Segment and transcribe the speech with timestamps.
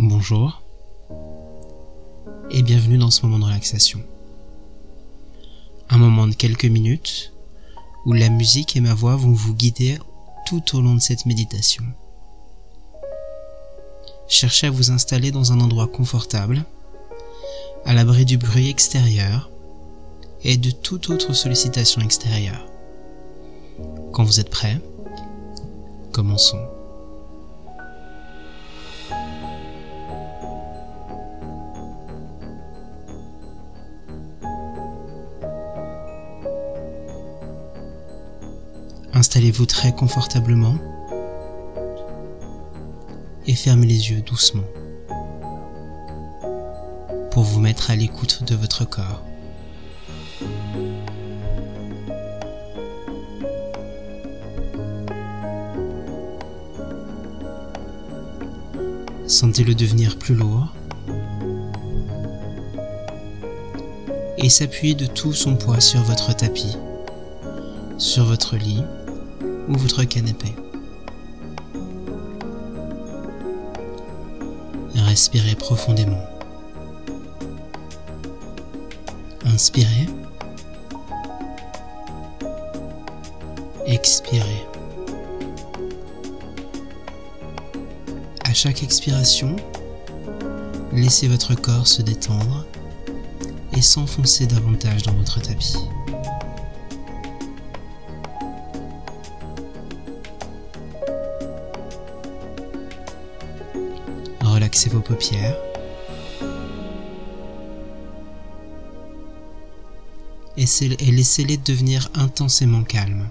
[0.00, 0.62] Bonjour
[2.50, 4.00] et bienvenue dans ce moment de relaxation.
[5.90, 7.32] Un moment de quelques minutes
[8.06, 9.98] où la musique et ma voix vont vous guider
[10.46, 11.84] tout au long de cette méditation.
[14.28, 16.64] Cherchez à vous installer dans un endroit confortable,
[17.84, 19.50] à l'abri du bruit extérieur
[20.44, 22.66] et de toute autre sollicitation extérieure.
[24.12, 24.80] Quand vous êtes prêt,
[26.12, 26.58] commençons.
[39.14, 40.76] Installez-vous très confortablement
[43.46, 44.62] et fermez les yeux doucement
[47.30, 49.22] pour vous mettre à l'écoute de votre corps.
[59.26, 60.72] Sentez-le devenir plus lourd
[64.38, 66.76] et s'appuyer de tout son poids sur votre tapis,
[67.98, 68.82] sur votre lit
[69.68, 70.54] ou votre canapé.
[74.94, 76.37] Respirez profondément.
[79.58, 80.06] Inspirez.
[83.86, 84.64] Expirez.
[88.44, 89.56] À chaque expiration,
[90.92, 92.66] laissez votre corps se détendre
[93.76, 95.74] et s'enfoncer davantage dans votre tapis.
[104.44, 105.56] relaxez vos paupières.
[110.60, 113.28] Et laissez-les devenir intensément calmes.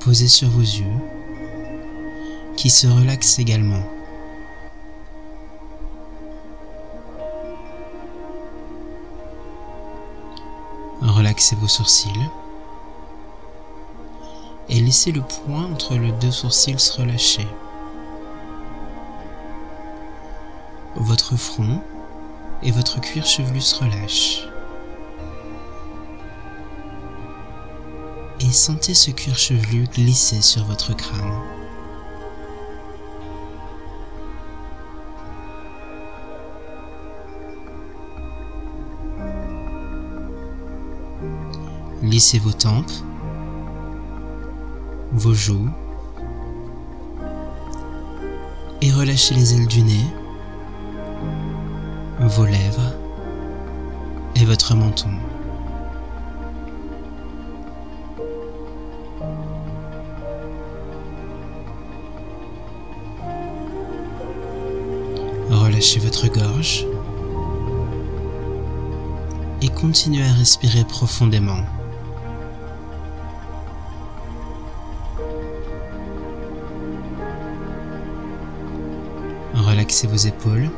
[0.00, 0.84] Posez sur vos yeux,
[2.56, 3.82] qui se relaxent également.
[11.00, 12.10] Relaxez vos sourcils
[14.68, 17.46] et laissez le point entre les deux sourcils se relâcher.
[20.96, 21.82] votre front
[22.62, 24.55] et votre cuir chevelu se relâchent.
[28.46, 31.32] Et sentez ce cuir chevelu glisser sur votre crâne.
[42.02, 42.92] Lissez vos tempes,
[45.10, 45.68] vos joues
[48.80, 50.06] et relâchez les ailes du nez
[52.20, 52.94] vos lèvres
[54.36, 55.10] et votre menton.
[65.50, 66.86] Relâchez votre gorge
[69.62, 71.60] et continuez à respirer profondément.
[79.54, 80.70] Relaxez vos épaules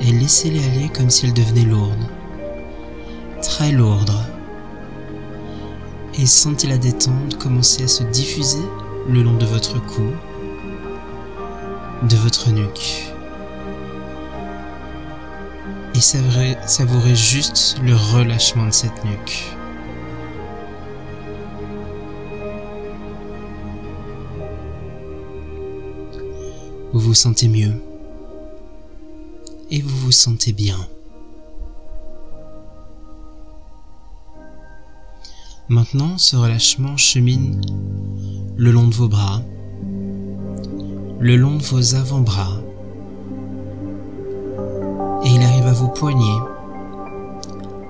[0.00, 2.08] et laissez-les aller comme s'ils devenaient lourdes,
[3.42, 4.12] très lourdes.
[6.18, 8.62] Et sentez la détente commencer à se diffuser
[9.08, 10.10] le long de votre cou,
[12.08, 13.12] de votre nuque.
[15.94, 19.44] Et savourez, juste le relâchement de cette nuque.
[26.92, 27.74] Vous vous sentez mieux
[29.70, 30.76] et vous vous sentez bien.
[35.68, 37.60] Maintenant, ce relâchement chemine
[38.56, 39.40] le long de vos bras,
[41.22, 42.60] le long de vos avant-bras,
[45.24, 46.42] et il arrive à vos poignets,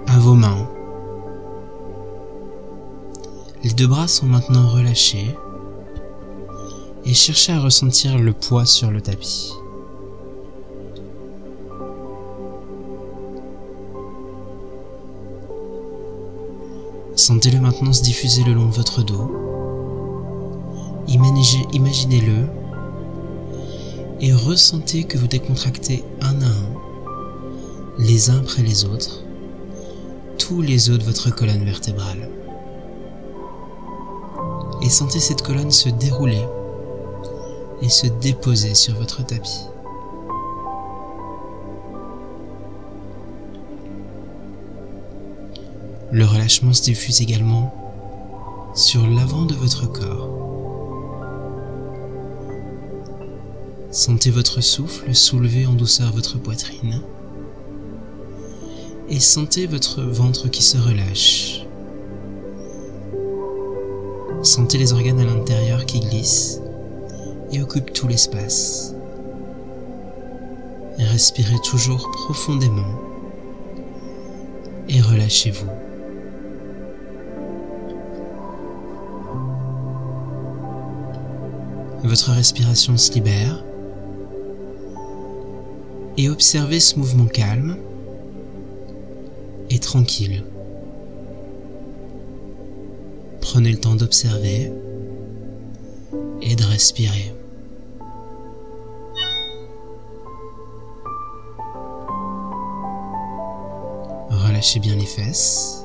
[0.06, 0.68] à vos mains.
[3.64, 5.34] Les deux bras sont maintenant relâchés
[7.06, 9.54] et cherchez à ressentir le poids sur le tapis.
[17.16, 19.32] Sentez-le maintenant se diffuser le long de votre dos.
[21.08, 22.61] Imaginez-le
[24.22, 29.24] et ressentez que vous décontractez un à un, les uns après les autres,
[30.38, 32.30] tous les os de votre colonne vertébrale.
[34.80, 36.42] Et sentez cette colonne se dérouler
[37.82, 39.66] et se déposer sur votre tapis.
[46.12, 47.74] Le relâchement se diffuse également
[48.74, 50.51] sur l'avant de votre corps
[53.92, 57.02] Sentez votre souffle soulever en douceur votre poitrine
[59.10, 61.66] et sentez votre ventre qui se relâche.
[64.42, 66.62] Sentez les organes à l'intérieur qui glissent
[67.52, 68.94] et occupent tout l'espace.
[70.98, 72.98] Respirez toujours profondément
[74.88, 75.68] et relâchez-vous.
[82.04, 83.62] Votre respiration se libère
[86.16, 87.76] et observez ce mouvement calme
[89.70, 90.44] et tranquille.
[93.40, 94.72] Prenez le temps d'observer
[96.42, 97.34] et de respirer.
[104.30, 105.84] Relâchez bien les fesses.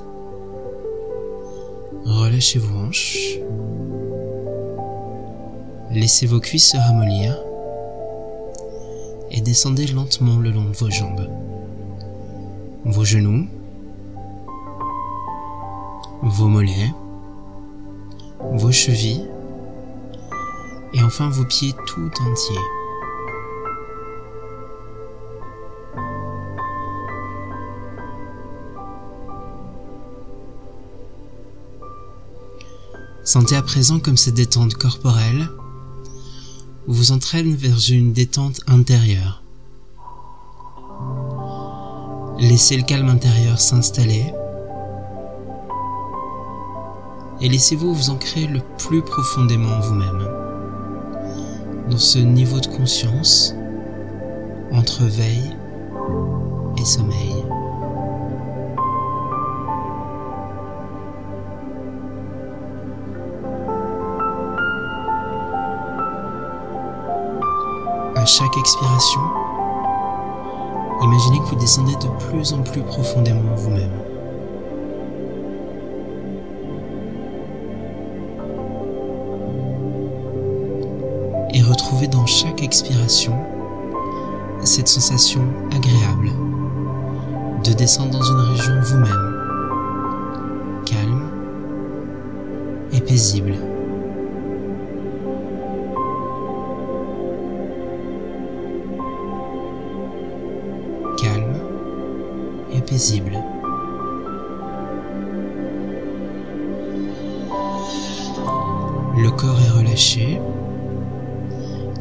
[2.06, 3.40] Relâchez vos hanches.
[5.92, 7.47] Laissez vos cuisses se ramollir
[9.38, 11.30] et descendez lentement le long de vos jambes.
[12.86, 13.48] Vos genoux,
[16.24, 16.92] vos mollets,
[18.54, 19.28] vos chevilles
[20.94, 22.56] et enfin vos pieds tout entiers.
[33.24, 35.48] Sentez à présent comme cette détente corporelle
[36.88, 39.44] vous entraîne vers une détente intérieure.
[42.39, 44.34] Laissez le calme intérieur s'installer
[47.42, 50.28] et laissez-vous vous ancrer le plus profondément en vous-même,
[51.89, 53.54] dans ce niveau de conscience
[54.72, 55.56] entre veille
[56.80, 57.56] et sommeil.
[68.28, 69.22] Chaque expiration,
[71.02, 73.92] imaginez que vous descendez de plus en plus profondément en vous-même.
[81.54, 83.34] et retrouvez dans chaque expiration
[84.64, 85.42] cette sensation
[85.76, 86.30] agréable
[87.64, 91.32] de descendre dans une région vous-même, calme
[92.92, 93.56] et paisible.
[109.18, 110.39] Le corps est relâché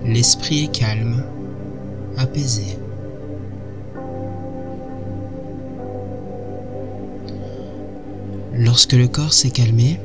[0.04, 1.24] L'esprit est calme,
[2.16, 2.78] apaisé.
[8.54, 9.98] Lorsque le corps s'est calmé,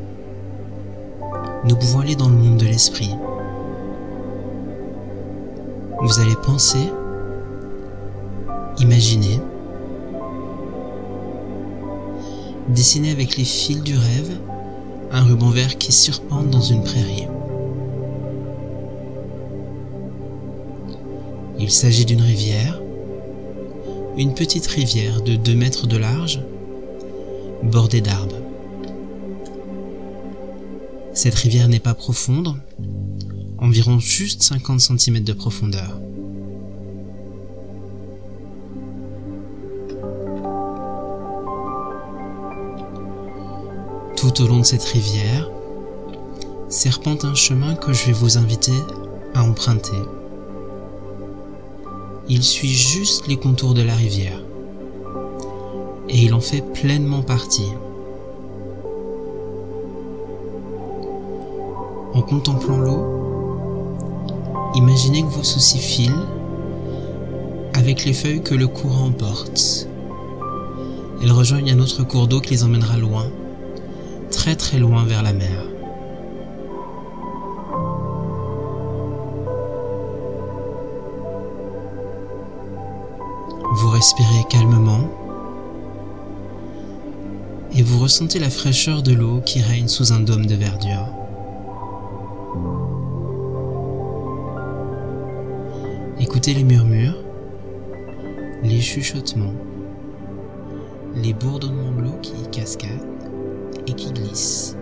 [1.66, 3.16] nous pouvons aller dans le monde de l'esprit.
[6.02, 6.92] Vous allez penser,
[8.80, 9.40] imaginer,
[12.72, 14.32] dessiner avec les fils du rêve
[15.12, 17.28] un ruban vert qui surpente dans une prairie.
[21.60, 22.82] Il s'agit d'une rivière,
[24.18, 26.42] une petite rivière de 2 mètres de large,
[27.62, 28.40] bordée d'arbres.
[31.14, 32.56] Cette rivière n'est pas profonde,
[33.58, 36.00] environ juste 50 cm de profondeur.
[44.22, 45.50] Tout au long de cette rivière,
[46.70, 48.72] serpente un chemin que je vais vous inviter
[49.34, 49.98] à emprunter
[52.34, 54.40] il suit juste les contours de la rivière.
[56.08, 57.68] Et il en fait pleinement partie.
[62.14, 63.98] En contemplant l'eau,
[64.76, 66.26] imaginez que vos soucis filent
[67.74, 69.90] avec les feuilles que le courant emporte.
[71.22, 73.26] Elles rejoignent un autre cours d'eau qui les emmènera loin,
[74.32, 75.66] très très loin vers la mer.
[83.76, 85.10] Vous respirez calmement
[87.74, 91.08] et vous ressentez la fraîcheur de l'eau qui règne sous un dôme de verdure.
[96.20, 97.18] Écoutez les murmures,
[98.64, 99.54] les chuchotements,
[101.16, 103.21] les bourdonnements de l'eau qui cascadent
[103.88, 104.78] et qui glissent.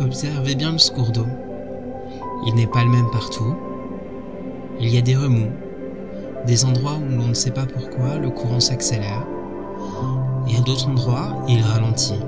[0.00, 1.26] Observez bien le cours d'eau.
[2.46, 3.54] Il n'est pas le même partout.
[4.80, 5.52] Il y a des remous,
[6.46, 9.24] des endroits où l'on ne sait pas pourquoi le courant s'accélère,
[10.48, 12.20] et à d'autres endroits il ralentit.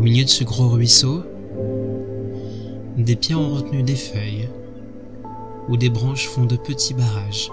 [0.00, 1.22] Au milieu de ce gros ruisseau,
[2.96, 4.48] des pieds ont retenu des feuilles,
[5.68, 7.50] où des branches font de petits barrages.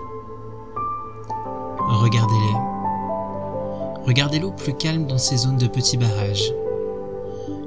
[1.89, 4.05] Regardez-les.
[4.05, 6.53] Regardez l'eau plus calme dans ces zones de petits barrages.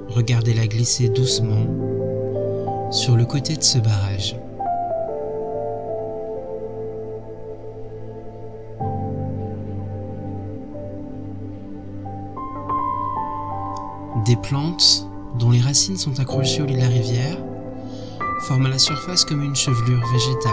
[0.08, 1.66] Regardez-la glisser doucement
[2.90, 4.39] sur le côté de ce barrage.
[14.30, 15.08] Des plantes
[15.40, 17.36] dont les racines sont accrochées au lit de la rivière
[18.42, 20.52] forment à la surface comme une chevelure végétale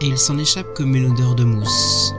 [0.00, 2.12] et il s'en échappe comme une odeur de mousse.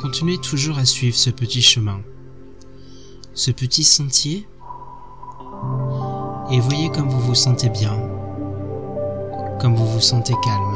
[0.00, 2.00] Continuez toujours à suivre ce petit chemin,
[3.34, 4.48] ce petit sentier,
[6.50, 7.94] et voyez comme vous vous sentez bien,
[9.60, 10.73] comme vous vous sentez calme.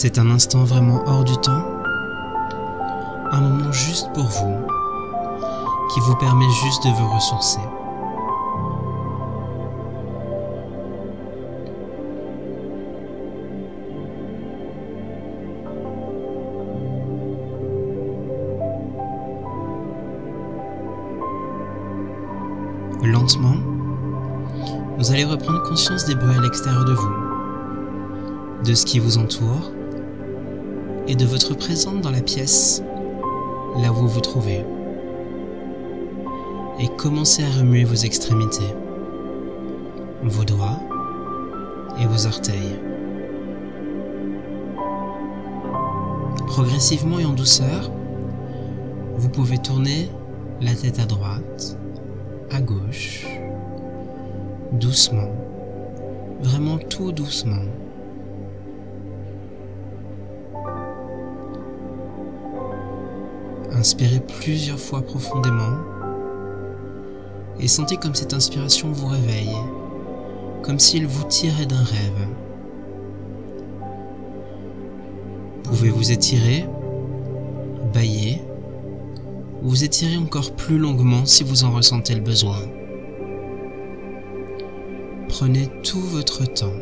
[0.00, 1.64] C'est un instant vraiment hors du temps,
[3.32, 4.56] un moment juste pour vous,
[5.92, 7.58] qui vous permet juste de vous ressourcer.
[23.02, 23.56] Lentement,
[24.96, 27.14] vous allez reprendre conscience des bruits à l'extérieur de vous,
[28.64, 29.72] de ce qui vous entoure
[31.08, 32.82] et de votre présence dans la pièce,
[33.78, 34.62] là où vous vous trouvez.
[36.78, 38.74] Et commencez à remuer vos extrémités,
[40.22, 40.78] vos doigts
[41.98, 42.78] et vos orteils.
[46.46, 47.90] Progressivement et en douceur,
[49.16, 50.10] vous pouvez tourner
[50.60, 51.78] la tête à droite,
[52.50, 53.26] à gauche,
[54.72, 55.32] doucement,
[56.42, 57.62] vraiment tout doucement.
[63.72, 65.76] Inspirez plusieurs fois profondément
[67.60, 69.56] et sentez comme cette inspiration vous réveille,
[70.62, 72.28] comme s'il vous tirait d'un rêve.
[75.64, 76.66] Pouvez vous étirer,
[77.92, 78.42] bailler,
[79.62, 82.58] ou vous étirer encore plus longuement si vous en ressentez le besoin.
[85.28, 86.72] Prenez tout votre temps.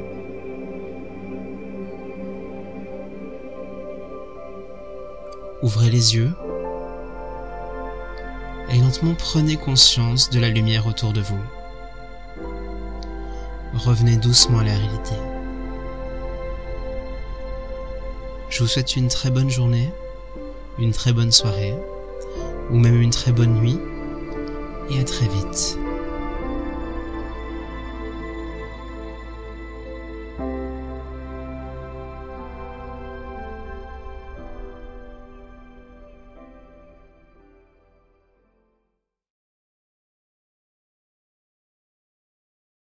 [5.62, 6.30] Ouvrez les yeux
[8.76, 11.40] et lentement prenez conscience de la lumière autour de vous.
[13.72, 15.14] Revenez doucement à la réalité.
[18.50, 19.90] Je vous souhaite une très bonne journée,
[20.78, 21.74] une très bonne soirée,
[22.70, 23.78] ou même une très bonne nuit,
[24.90, 25.78] et à très vite.